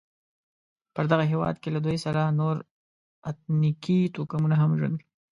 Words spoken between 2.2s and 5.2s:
نور اتنیکي توکمونه هم ژوند کوي.